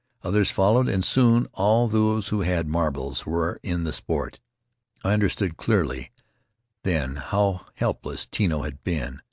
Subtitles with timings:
[0.23, 4.39] Others followed, and soon all those who had marbles were in the sport.
[5.03, 6.11] I understood clearly
[6.81, 9.19] then how helpless Tino had been.